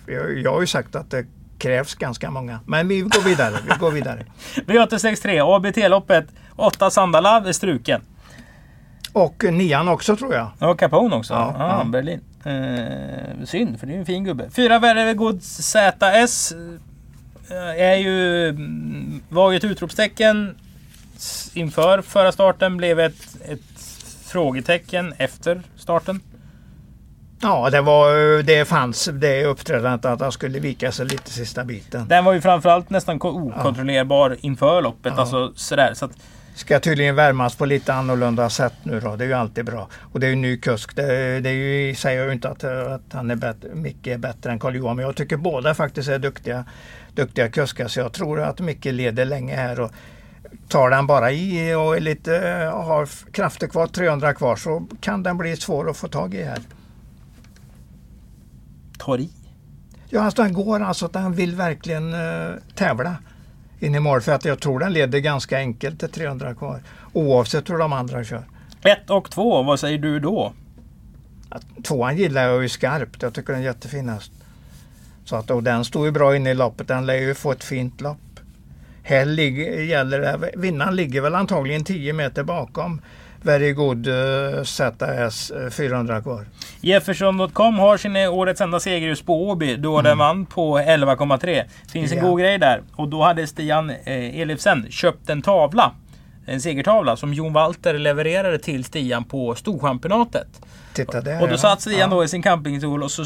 [0.43, 1.27] jag har ju sagt att det
[1.63, 2.61] krävs ganska många.
[2.67, 3.55] Men vi går vidare.
[3.65, 4.25] Vi går vidare.
[4.55, 6.27] V863 ABT-loppet.
[6.57, 8.01] 8 Sandala är struken.
[9.13, 10.51] Och nian också tror jag.
[10.59, 11.35] Ja, Capone också.
[11.35, 11.85] Ja, ah, ja.
[11.85, 12.21] Berlin.
[12.45, 14.51] Eh, synd, för det är en fin gubbe.
[14.51, 16.53] Fyra Värvegod ZS
[17.51, 18.53] eh, är ju,
[19.29, 20.57] var ju ett utropstecken
[21.55, 22.77] inför förra starten.
[22.77, 23.61] Blev ett, ett
[24.27, 26.21] frågetecken efter starten?
[27.43, 32.09] Ja, det, var, det fanns det uppträdandet att han skulle vika sig lite sista biten.
[32.09, 35.13] Den var ju framförallt nästan ko- okontrollerbar inför loppet.
[35.17, 35.21] Ja.
[35.21, 35.95] Alltså sådär.
[35.95, 36.13] Så att,
[36.55, 39.17] Ska tydligen värmas på lite annorlunda sätt nu då.
[39.17, 39.89] Det är ju alltid bra.
[40.13, 40.97] Och det är ju ny kusk.
[40.97, 44.19] Det, det är ju, säger jag ju inte att, att han är bättre, Micke är
[44.19, 44.97] bättre än Karl Johan.
[44.97, 46.65] Men jag tycker båda faktiskt är duktiga,
[47.15, 47.89] duktiga kuskar.
[47.89, 49.81] Så jag tror att Micke leder länge här.
[49.81, 49.91] Och
[50.69, 52.33] tar den bara i och är lite,
[52.75, 56.59] har krafter kvar, 300 kvar, så kan den bli svår att få tag i här.
[59.05, 59.31] Tar i.
[60.09, 63.17] Ja, alltså den går alltså att den vill verkligen uh, tävla
[63.81, 64.21] in i mål.
[64.21, 66.83] För att jag tror den leder ganska enkelt till 300 kvar.
[67.13, 68.45] Oavsett hur de andra kör.
[68.83, 70.53] Ett och två, vad säger du då?
[71.49, 73.23] Att, tvåan gillar jag ju skarpt.
[73.23, 74.33] Jag tycker den är jättefinast.
[75.25, 76.89] Så att, och den står ju bra inne i loppet.
[76.89, 78.19] Den lär ju få ett fint lopp.
[79.03, 83.01] Här ligger, gäller det, vinnaren ligger väl antagligen 10 meter bakom.
[83.43, 86.47] Very good uh, ZS uh, 400 kvar.
[86.81, 91.65] Jefferson.com har sin eh, årets enda seger just på Åby då den vann på 11,3.
[91.93, 92.25] Finns en Mm.
[92.25, 92.31] Ja.
[92.31, 92.83] god grej där.
[92.97, 95.93] Och då hade Stian eh, Elifsen köpt en tavla.
[96.47, 100.49] En segertavla som Jon Walter levererade till Stian på Storchampionatet.
[100.95, 102.07] Titta där Och då satt Stian ja.
[102.17, 103.25] då i sin campingstol och så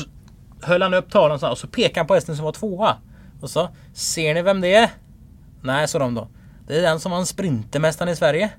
[0.62, 2.96] höll han upp tavlan så här, och så pekade han på hästen som var tvåa.
[3.40, 4.90] Och så, ser ni vem det är?
[5.62, 6.29] Nej, sa de då.
[6.68, 8.50] Det är den som vann Sprintermästaren i Sverige.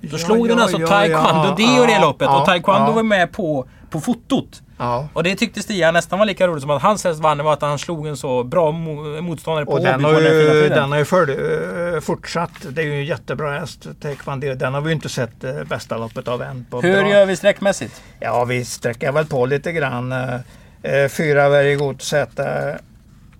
[0.00, 2.26] Då Ja, slog den ja, alltså ja, Taekwondo ja, det och det ja, loppet.
[2.30, 2.92] ja, och Taekwondo ja.
[2.92, 4.62] var med på, på fotot.
[4.78, 5.08] Ja.
[5.12, 7.44] Och det tyckte Stian nästan var lika roligt som att hans häst vann.
[7.44, 10.68] Var att han slog en så bra mo- motståndare på Och den har den ju,
[10.68, 12.50] den har ju för, eh, fortsatt.
[12.70, 13.86] Det är ju en jättebra häst.
[14.02, 14.54] Taekwondo.
[14.54, 16.66] Den har vi ju inte sett eh, bästa loppet av än.
[16.70, 17.10] På Hur bra.
[17.10, 18.02] gör vi sträckmässigt?
[18.20, 20.12] Ja, vi sträcker väl på lite grann.
[20.12, 20.34] Eh,
[20.82, 22.26] eh, Fyra Very Good Z,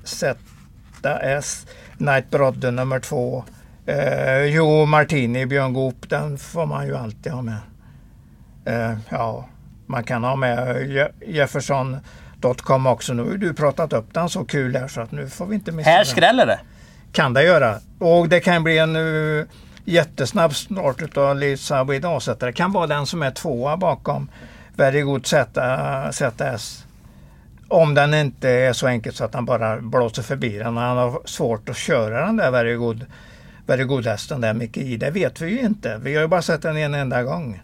[0.05, 1.67] ZS.
[1.99, 3.45] Night Brodde nummer två.
[3.91, 7.57] Eh, jo Martini, Björn Goop, den får man ju alltid ha med.
[8.65, 9.49] Eh, ja,
[9.87, 13.13] man kan ha med Je- Jefferson.com också.
[13.13, 15.73] Nu har du pratat upp den så kul här så att nu får vi inte
[15.73, 16.61] missa Här skräller det.
[17.13, 17.79] Kan det göra.
[17.99, 19.45] Och det kan bli en uh,
[19.85, 22.53] jättesnabb start utav Lisa Weed avsättare.
[22.53, 24.31] kan vara den som är tvåa bakom
[24.77, 26.85] Very Good ZS.
[27.69, 30.77] Om den inte är så enkel så att han bara blåser förbi den.
[30.77, 33.07] Han har svårt att köra den där Very Good,
[33.71, 34.97] very good hästen där mycket i.
[34.97, 36.01] Det vet vi ju inte.
[36.03, 37.63] Vi har ju bara sett den en enda gång.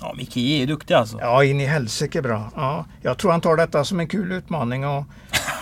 [0.00, 1.18] Ja, Micke är duktig alltså.
[1.20, 2.50] Ja, in i helsike bra.
[2.56, 5.04] Ja, jag tror han tar detta som en kul utmaning och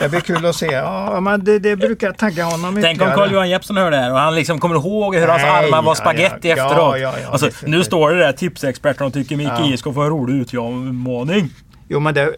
[0.01, 0.67] det blir kul att se.
[0.67, 3.15] Ja, men det, det brukar tagga honom Tänk om ytterligare.
[3.15, 5.91] Carl-Johan Jeppsson hör det här och han liksom kommer ihåg hur hans Nej, armar var
[5.91, 7.01] ja, spaghetti ja, ja, efteråt.
[7.01, 9.77] ja, ja, alltså, nu står det där tipsexperterna och tycker Micke Ja.
[9.77, 11.51] Ska få en rolig utmaning.
[11.89, 12.35] Jo, men det,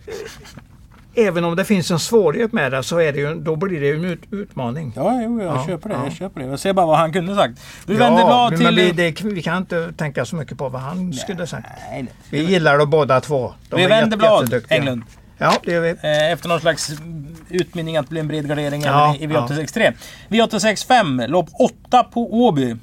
[1.17, 3.87] även om det finns en svårighet med det så är det ju, då blir det
[3.87, 4.93] ju en ut, utmaning.
[4.97, 5.95] Ja, jo, jag Ja, köper det.
[5.95, 6.05] ja.
[6.05, 6.47] Jag köper det.
[6.47, 7.61] Jag ser bara vad han kunde sagt.
[7.87, 8.77] Vi vänder blad men till...
[8.77, 11.67] vi, det, vi kan inte tänka så mycket på vad han skulle sagt.
[11.91, 12.13] Nej, nej.
[12.31, 13.53] Vi gillar dem båda två.
[13.71, 14.63] De Vi är vänder blad.
[14.69, 15.03] Englund.
[15.39, 15.89] Ja, det gör vi.
[15.91, 16.91] Eh, Efter någon slags
[17.49, 19.93] utmynning att bli en bred gardering Ja, i V863.
[20.29, 21.49] V865, lopp
[21.87, 22.77] 8 på Åby.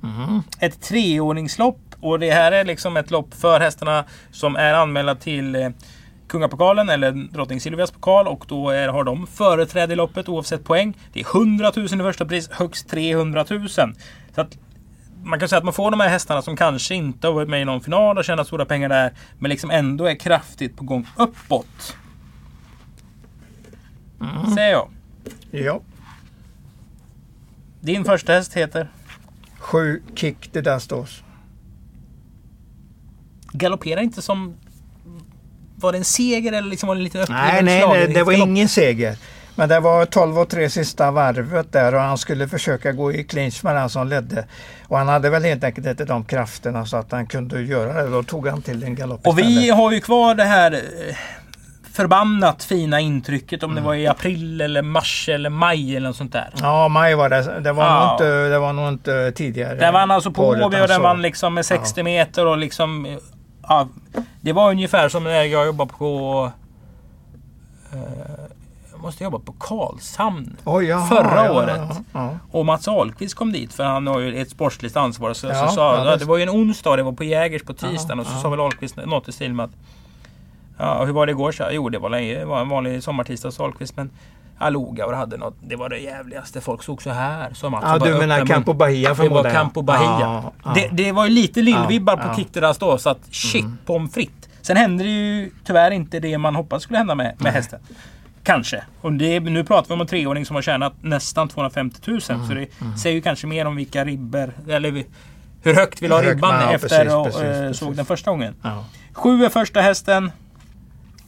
[0.00, 0.42] Mhm.
[0.60, 5.54] Ett treordningslopp och det här är liksom ett lopp för hästarna som är anmälda till
[5.54, 5.68] eh,
[6.28, 10.96] Kungapokalen eller Drottning Silvias pokal och då är, har de företräde i loppet oavsett poäng.
[11.12, 13.68] Det är 100 000 i första pris, högst 300 000.
[13.68, 13.80] Så
[14.34, 14.58] att
[15.24, 17.62] man kan säga att man får de här hästarna som kanske inte har varit med
[17.62, 19.12] i någon final och tjänat stora pengar där.
[19.38, 21.96] Men liksom ändå är kraftigt på gång uppåt.
[24.54, 24.88] Säger jag.
[25.50, 25.80] Ja.
[27.80, 28.90] Din första häst heter?
[29.58, 31.22] Sju kick det där stås.
[33.52, 34.56] Galopperar inte som...
[35.80, 37.38] Var det en seger eller liksom var det en liten öppning?
[37.38, 39.16] Nej, nej, nej, det var ingen seger.
[39.58, 43.24] Men det var 12 och 3 sista varvet där och han skulle försöka gå i
[43.24, 44.44] clinch med den som ledde.
[44.88, 48.10] Och han hade väl helt enkelt inte de krafterna så att han kunde göra det.
[48.10, 51.16] Då tog han till en galopp Och vi har ju kvar det här eh,
[51.92, 56.32] förbannat fina intrycket om det var i april eller mars eller maj eller något sånt
[56.32, 56.50] där.
[56.60, 57.60] Ja, maj var det.
[57.60, 58.02] Det var, Ja.
[58.04, 59.74] nog, inte, det var nog inte tidigare.
[59.74, 61.02] Den vann alltså på Åby och den såg.
[61.02, 63.18] vann liksom med 60 meter och liksom...
[63.68, 63.88] Ja,
[64.40, 66.50] det var ungefär som när jag jobbade på...
[67.92, 67.98] Eh,
[68.92, 70.56] jag måste jobba på Karlshamn.
[70.64, 71.80] Oj, jaha, förra ja, året.
[71.88, 72.30] Ja, ja.
[72.50, 75.32] Och Mats Ahlqvist kom dit för han har ju ett sportsligt ansvar.
[75.34, 78.20] Så, så sa, det- det var ju en onsdag, det var på Jägers på tisdagen
[78.20, 79.70] och så sa väl Ahlqvist något i stil med att
[80.78, 81.52] Ja, hur var det igår?
[81.52, 84.10] Så, jo, det var, länge, det var en vanlig sommartisdag hos Ahlqvist men
[84.58, 85.56] Aloga och det hade något.
[85.60, 86.60] Det var det jävligaste.
[86.60, 87.54] Folk såg så här.
[87.54, 88.72] Sa Mats Ja, och du menar Campo.
[88.72, 89.50] Bahia Det var.
[89.50, 90.00] Campo Bahia.
[90.20, 90.72] Ja, ja.
[90.74, 92.34] Det, det var ju lite lillvibbar på ja.
[92.36, 94.48] Kickteras då så att shit pommes frites.
[94.62, 97.80] Sen hände det ju tyvärr inte det man hoppades skulle hända med, med hästen.
[98.42, 98.82] Kanske.
[99.00, 102.20] Och det, nu pratar vi om en treåring som har tjänat nästan 250 000.
[102.30, 102.66] Mm, Så det
[102.98, 105.06] säger ju kanske mer om vilka ribber eller vi-
[105.62, 107.78] hur högt ha Högt, ribban efter precis, och precis, eh, precis.
[107.78, 108.54] såg den första gången.
[108.62, 108.84] Ja.
[109.12, 110.30] Sju är första hästen.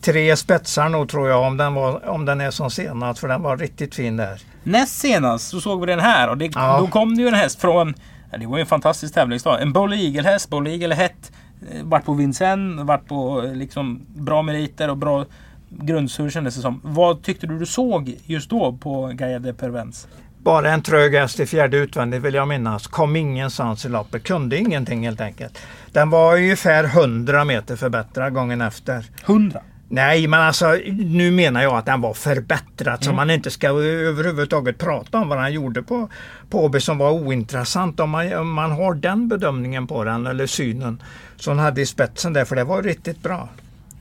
[0.00, 3.42] Tre spetsar nog tror jag om den, var, om den är som senast för den
[3.42, 4.40] var riktigt fin där.
[4.62, 6.78] Näst senast så såg vi den här och det, Ja.
[6.80, 7.94] då kom det ju en häst från...
[8.40, 9.62] Det var ju en fantastisk tävlingsdag.
[9.62, 10.50] En Bolle Eagle-häst.
[10.50, 11.32] Bolle Eagle hett.
[11.72, 15.24] eh, Vart på Vincennes, vart på eh, liksom bra meriter och bra
[15.70, 16.80] grundsurr kändes det som.
[16.84, 20.08] Vad tyckte du du såg just då på Gaia de Pervens?
[20.42, 22.86] Bara en trög häst i fjärde utvändigt vill jag minnas.
[22.86, 24.22] Kom ingenstans i loppet.
[24.24, 25.58] Kunde ingenting helt enkelt.
[25.92, 29.04] Den var ungefär 100 meter förbättrad gången efter.
[29.26, 29.60] 100.
[29.90, 33.02] Nej, men alltså nu menar jag att den var förbättrad Mm.
[33.02, 36.08] så man inte ska överhuvudtaget prata om vad han gjorde på,
[36.50, 38.00] på Åby som var ointressant.
[38.00, 41.02] Om man, om man har den bedömningen på den eller synen
[41.36, 43.48] som han hade i spetsen där, för det var riktigt bra.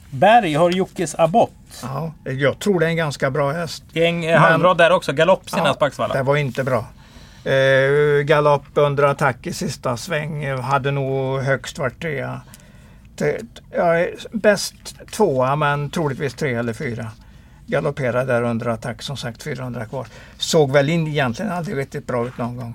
[0.10, 1.52] Berg har Jockes Abbott.
[1.84, 3.84] Ja, jag tror det är en ganska bra häst.
[3.94, 5.14] Gäng eh, halvrad där också.
[5.14, 6.86] Galopp senast på det var inte bra.
[7.52, 12.42] Eh, galopp under attack i sista sväng eh, hade nog högst varit trea.
[13.18, 13.40] Te-
[13.76, 14.74] Ja, bäst
[15.12, 17.06] tvåa men troligtvis tre eller fyra.
[17.66, 20.08] Galopperade där under attack som sagt 400 kvar.
[20.38, 22.74] Såg väl in, egentligen aldrig riktigt bra ut någon gång.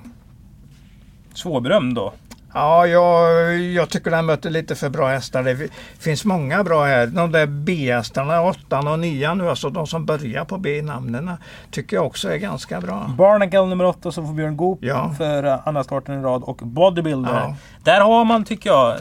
[1.34, 2.12] Svårberömd då.
[2.54, 5.42] Ja, jag, jag tycker den möter lite för bra hästar.
[5.42, 7.06] Det finns många bra här.
[7.06, 11.30] De där B-hästarna, åttan och nian nu, alltså de som börjar på B i namnen,
[11.70, 13.14] tycker jag också är ganska bra.
[13.18, 15.14] Barnacle nummer 8 så får Björn Goop Ja.
[15.18, 17.32] för eh, andra starten i rad och Bodybuilder.
[17.34, 17.56] Ja.
[17.84, 18.98] Där har man tycker jag, eh,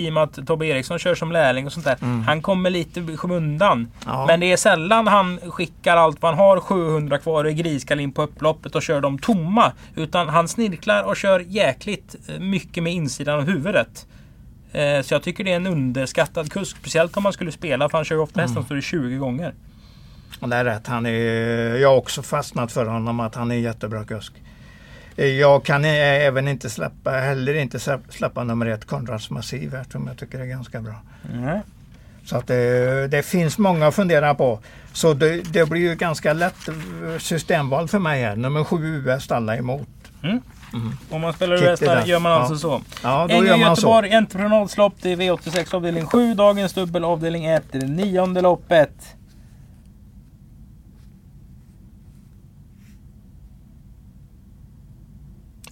[0.00, 1.96] i och med att Tobbe Eriksson kör som lärling och sånt där.
[2.26, 3.72] Han kommer lite i skymundan.
[3.78, 3.90] Mm.
[4.06, 4.26] Ja.
[4.26, 8.12] Men det är sällan han skickar allt vad han har 700 kvar i griskall in
[8.12, 9.72] på upploppet och kör dem tomma.
[9.94, 14.06] Utan han snirklar och kör jäkligt eh, mycket med insidan av huvudet.
[14.72, 16.76] Eh, Så jag tycker det är en underskattad kusk.
[16.76, 18.48] Speciellt om man skulle spela för han kör ofta Mm.
[18.48, 19.54] hästen står det 20 gånger.
[20.40, 20.86] Det är rätt.
[20.86, 21.12] Han är,
[21.76, 24.32] jag har också fastnat för honom att han är en jättebra kusk.
[25.16, 25.90] Eh, Jag kan eh,
[26.26, 30.46] även inte släppa, heller inte släppa, nummer ett, Konrads Massiv, här, som jag tycker är
[30.46, 30.94] ganska bra.
[31.32, 31.58] Mm.
[32.24, 34.60] Så att det, det finns många att fundera på.
[34.92, 36.74] Så det, det blir ju ganska lätt eh,
[37.18, 38.36] systemval för mig här.
[38.36, 39.88] Nummer sju US alla emot.
[41.10, 42.38] Om man spelar US gör man Ja.
[42.38, 42.82] alltså så.
[43.02, 43.80] Ja, då gör man så.
[43.80, 44.94] Göteborg, entreprenadslopp.
[45.02, 46.34] Det är V86 avdelning 7.
[46.34, 47.62] Dagens dubbel avdelning 1.
[47.72, 49.15] Det är det nionde loppet.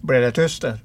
[0.04, 0.78] Blir det tyst där?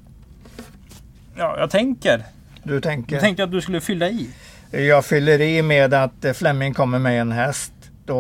[1.37, 2.23] Ja, jag tänker.
[2.63, 3.15] Du tänker?
[3.15, 4.29] Jag tänkte att du skulle fylla i.
[4.71, 7.73] Jag fyller i med att eh, Flemming kommer med en häst.
[8.05, 8.15] Då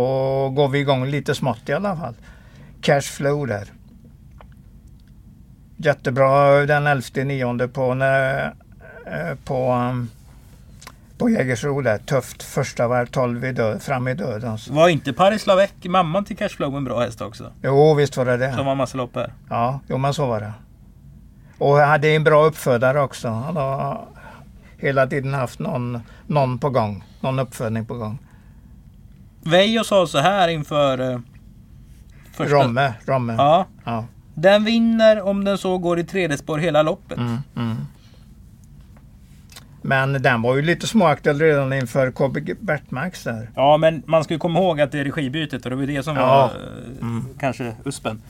[0.49, 2.13] går vi igång lite smått i alla fall.
[2.81, 3.67] Cashflow där.
[5.77, 8.45] Jättebra den 11 nionde på, när,
[9.05, 10.09] eh, på, um,
[11.17, 11.97] på Jägersro där.
[11.97, 14.57] Tufft första varv 12 i död, fram i döden.
[14.69, 17.51] Var inte Paris Lavec, mamman till Cashflow, en bra häst också?
[17.61, 18.53] Jo, visst var det det.
[18.53, 19.33] Som var massa lopp här.
[19.49, 20.53] Ja, jo men så var det.
[21.59, 23.27] Och han hade en bra uppfödare också.
[23.27, 24.05] Han har
[24.77, 27.03] hela tiden haft någon, någon på gång.
[27.21, 28.17] Någon uppfödning på gång.
[29.41, 31.11] Veijo sa så här inför...
[31.11, 31.19] Eh,
[32.33, 32.55] första...
[32.55, 33.35] Romme, Romme.
[33.37, 33.65] Ja.
[33.83, 34.05] Ja.
[34.35, 37.17] Den vinner om den så går i tredje spår hela loppet.
[37.17, 37.75] Mm, mm.
[39.81, 43.49] Men den var ju lite småaktuell redan inför KB Bertmarks där.
[43.55, 46.03] Ja, men man ska ju komma ihåg att det är regibytet och det var det
[46.03, 46.25] som Ja.
[46.27, 46.45] var
[47.07, 48.21] eh, kanske uspen.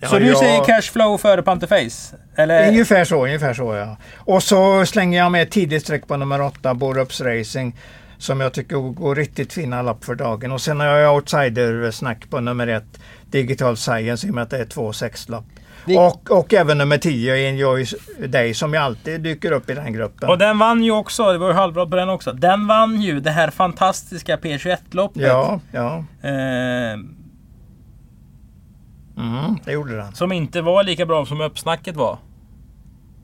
[0.00, 2.16] Ja, så du jag- säger Cashflow före Panterface?
[2.36, 2.68] Eller?
[2.68, 3.96] Ungefär så, ungefär så ja.
[4.16, 7.76] Och så slänger jag med ett tidigt streck på nummer åtta, Borups Racing.
[8.18, 10.52] Som jag tycker går riktigt fina lopp för dagen.
[10.52, 12.98] Och sen har jag outsider-snack på nummer ett,
[13.30, 15.44] Digital Science, i och med att det är två sexlopp.
[15.86, 17.86] Vi- Och, och även nummer 10, Enjoy
[18.26, 20.28] Day, som ju alltid dyker upp i den gruppen.
[20.28, 22.32] Och den vann ju också, det var ju halvbra på den också.
[22.32, 25.22] Den vann ju det här fantastiska P21-loppet.
[25.22, 26.04] Ja, ja.
[26.22, 26.96] Eh,
[29.16, 30.12] Mm, det gjorde den.
[30.14, 32.18] som inte var lika bra som uppsnacket var.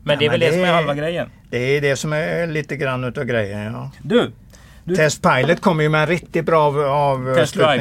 [0.04, 1.30] Men Ja, det är men väl det, det som är halva grejen.
[1.50, 3.90] Det är det som är lite grann utav grejen, ja.
[4.02, 4.32] Du,
[4.84, 7.24] Du- Test Pilot kommer ju med en riktigt bra av, av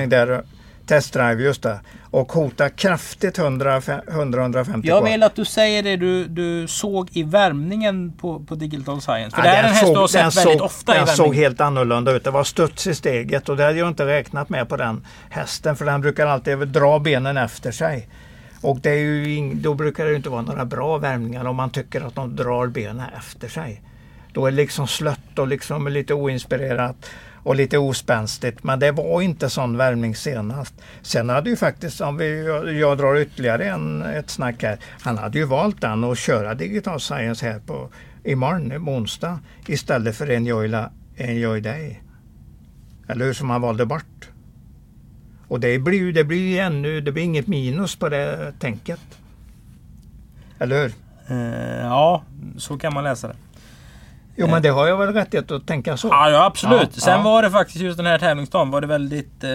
[0.08, 0.43] där.
[0.86, 1.80] Test Drive, just det.
[2.12, 8.12] Och hotar kraftigt 100-150 jag vill att du säger det du, du såg i värmningen
[8.12, 9.36] på, på Digital Science.
[9.36, 10.91] För Ja, det här är den en häst du har den sett väldigt såg- ofta
[10.91, 11.26] i Den värmning.
[11.26, 12.24] såg helt annorlunda ut.
[12.24, 15.76] Det var studs i steget och det hade jag inte räknat med på den hästen.
[15.76, 18.08] För den brukar alltid dra benen efter sig.
[18.62, 22.02] Och det är ju då brukar det inte vara några bra värmningar om man tycker
[22.02, 23.82] att de drar benen efter sig.
[24.34, 26.95] Då är det liksom slött och liksom lite oinspirerat
[27.43, 28.63] och lite ospänstigt.
[28.63, 30.73] Men det var inte sån värmning senast.
[31.01, 32.45] Sen hade ju faktiskt, om vi,
[32.80, 34.77] jag, drar ytterligare en, ett snack här.
[35.01, 37.89] Han hade ju valt den att köra Digital Science här på
[38.23, 42.01] imorgon, onsdag, istället för Enjoy, La, Enjoy Day.
[43.08, 44.30] Eller hur, som han valde bort.
[45.47, 48.99] Och det blir ju det blir ännu, det blir inget minus på det tänket.
[50.60, 50.93] Eller hur?
[51.27, 52.23] Eh, ja,
[52.58, 53.36] så kan man läsa det.
[54.36, 56.08] Jo men det har jag väl rättighet att tänka så.
[56.08, 56.89] Ja, ja absolut.
[56.94, 57.22] Ja, Sen ja.
[57.22, 59.44] var det faktiskt just den här tävlingsdagen var det väldigt...
[59.44, 59.50] Eh,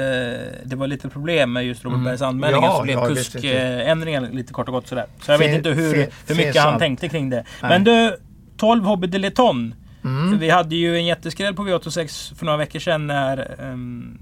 [0.65, 2.05] det var lite problem med just Robert Mm.
[2.05, 2.67] Bergs anmälningar.
[2.69, 5.05] Ja, så blev ja, kuskändringar lite kort och gott sådär.
[5.23, 7.45] Så jag vet Fin- inte hur, fin- hur mycket han tänkte kring det.
[7.63, 7.71] Nej.
[7.71, 8.17] Men du,
[8.57, 9.75] 12 Hobby Deleton.
[10.05, 10.39] Mm.
[10.39, 14.19] Vi hade ju en jätteskräll på V86 för några veckor sedan när um,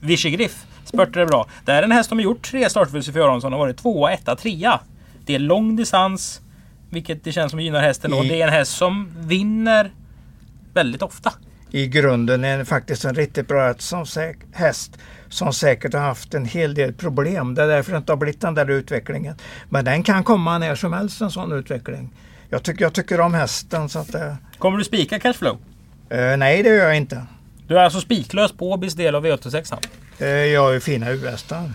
[0.00, 1.46] Vichy Griff spurtade bra.
[1.64, 4.36] Det är en häst som har gjort tre starter för Aronsson och varit tvåa, etta,
[4.36, 4.80] trea.
[5.26, 6.40] Det är lång distans,
[6.90, 8.12] vilket det känns som gynnar hästen.
[8.12, 9.90] Och I- det är en häst som vinner
[10.74, 11.32] väldigt ofta.
[11.70, 16.34] I grunden är det faktiskt en riktigt bra som, säk- häst som säkert har haft
[16.34, 17.54] en hel del problem.
[17.54, 19.34] Det är därför det inte har blivit den där utvecklingen.
[19.68, 22.10] Men den kan komma när som helst en sån utveckling.
[22.50, 25.58] Jag tycker, jag tycker om hästen så att det, Kommer du spika Cashflow?
[26.10, 27.26] eh, Nej det gör jag inte.
[27.68, 29.76] Du är alltså spiklös på Åbys del av V86.
[30.18, 31.72] Eh, jag har ju fina U-hästar.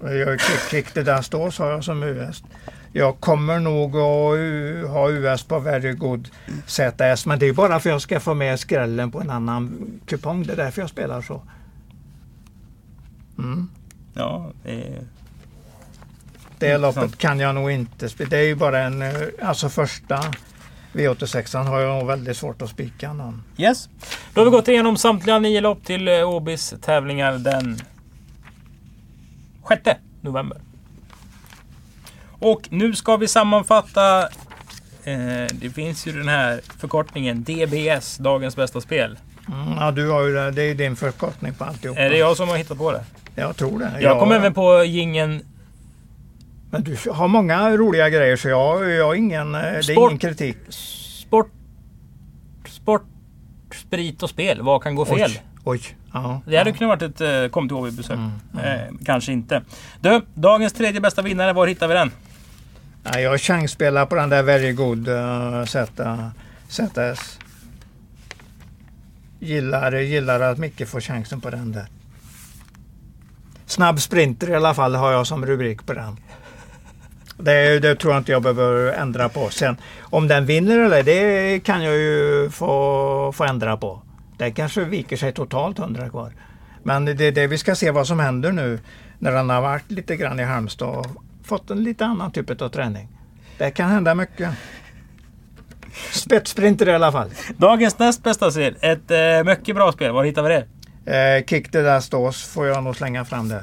[0.00, 2.44] Jag har ju Kick, kick det där står har jag som U-häst.
[2.98, 6.28] Jag kommer nog att ha US på Very Good
[6.66, 9.90] ZS men det är bara för att jag ska få med skrällen på en annan
[10.06, 10.42] kupong.
[10.42, 11.42] Det är därför jag spelar så.
[13.38, 13.70] Mm.
[14.14, 15.06] Ja, det är...
[16.58, 18.30] Det loppet kan jag nog inte spela.
[18.30, 20.20] Det är ju bara en, eh, alltså första
[20.92, 23.42] V86 har jag nog väldigt svårt att spika någon.
[23.56, 23.88] Yes.
[24.34, 27.78] Då har vi gått igenom samtliga nio lopp till eh, Åbys tävlingar den
[29.68, 30.67] 6 november.
[32.38, 34.22] Och nu ska vi sammanfatta.
[35.04, 39.18] Eh, det finns ju den här förkortningen DBS, Dagens Bästa Spel.
[39.48, 40.50] Mm, ja, du har ju det.
[40.50, 41.98] Det är ju din förkortning på alltihop.
[41.98, 43.04] Är det jag som har hittat på det?
[43.34, 43.92] Jag tror det.
[44.00, 44.36] Jag kom Ja.
[44.36, 45.42] även på gingen
[46.70, 50.10] Men du har många roliga grejer så jag, jag har ingen, eh, det är Sport.
[50.10, 50.56] ingen kritik.
[50.70, 51.50] sport,
[52.68, 53.04] sport,
[53.86, 54.62] sprit och spel.
[54.62, 55.30] Vad kan gå fel?
[55.30, 55.80] Oj, oj.
[56.12, 56.76] Ja, Det hade ja.
[56.76, 58.16] kunnat varit ett eh, kom till Åby-besök.
[58.16, 58.30] Mm,
[58.64, 59.62] Eh, kanske inte.
[60.00, 61.52] Du, dagens tredje bästa vinnare.
[61.52, 62.10] Var hittar vi den?
[63.12, 65.60] Ja, jag chansspelar på den där Very Good eh,
[66.00, 66.28] uh,
[66.68, 67.38] ZS.
[69.38, 71.86] Gillar, gillar att Micke får chansen på den där.
[73.66, 76.16] Snabb sprinter i alla fall har jag som rubrik på den.
[77.36, 79.50] Det, det tror jag inte jag behöver ändra på.
[79.50, 84.02] Sen om den vinner eller det kan jag ju få, få ändra på.
[84.38, 86.32] Det kanske viker sig totalt 100 kvar.
[86.82, 88.78] Men det är det vi ska se vad som händer nu
[89.18, 91.06] när den har varit lite grann i Halmstad
[91.48, 93.08] fått en lite annan typ av träning.
[93.58, 94.50] Det kan hända mycket.
[96.12, 97.30] Spetssprinter i alla fall.
[97.56, 98.76] Dagens näst bästa spel.
[98.80, 100.12] Ett eh, mycket bra spel.
[100.12, 100.66] Var hittar vi det?
[101.16, 103.62] Eh, kick det där stås får jag nog slänga fram där.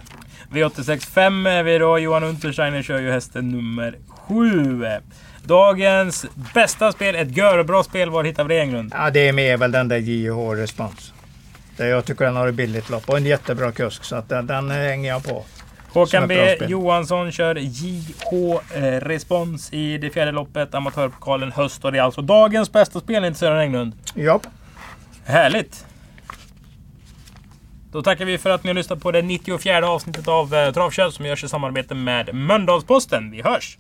[0.51, 1.99] V86 5 är vi då.
[1.99, 4.85] Johan Untersteiner kör ju hästen nummer 7.
[5.43, 7.15] Dagens bästa spel.
[7.15, 8.09] Ett görbra spel.
[8.09, 8.93] Var hittar vi det Englund?
[8.95, 11.13] Ja, det är med väl den där JH Respons.
[11.77, 14.71] Jag tycker den har ett billigt lopp och en jättebra kusk så att den, den
[14.71, 15.45] hänger jag på.
[15.95, 16.57] Håkan B.
[16.67, 20.75] Johansson kör JH eh, Respons i det fjärde loppet.
[20.75, 21.85] Amatörpokalen höst.
[21.85, 23.93] Och det är alltså dagens bästa spel inte Sören Englund.
[24.13, 24.39] Ja,
[25.25, 25.85] Härligt!
[27.91, 31.13] Då tackar vi för att ni har lyssnat på det 94 avsnittet av eh, Travkött
[31.13, 33.31] som görs i samarbete med Mölndalsposten.
[33.31, 33.77] Vi hörs!